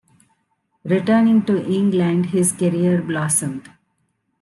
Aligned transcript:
Returning 0.83 1.43
to 1.45 1.63
England, 1.63 2.25
his 2.31 2.51
career 2.53 3.03
blossomed. 3.03 3.69